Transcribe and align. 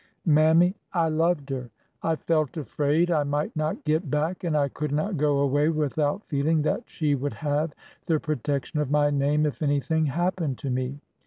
Mammy, 0.25 0.73
I 0.93 1.09
loved 1.09 1.51
her. 1.51 1.69
I 2.01 2.15
felt 2.15 2.57
afraid 2.57 3.11
I 3.11 3.21
might 3.21 3.55
not 3.55 3.83
get 3.83 4.09
back, 4.09 4.43
and 4.43 4.57
I 4.57 4.67
could 4.67 4.91
not 4.91 5.15
go 5.15 5.37
away 5.41 5.69
without 5.69 6.25
feeling 6.25 6.63
that 6.63 6.89
she 6.89 7.13
would 7.13 7.33
have 7.35 7.75
the 8.07 8.19
protection 8.19 8.79
of 8.79 8.89
my 8.89 9.11
name 9.11 9.45
if 9.45 9.61
anything 9.61 10.07
hap 10.07 10.37
pened 10.37 10.57
to 10.61 10.71
me. 10.71 11.01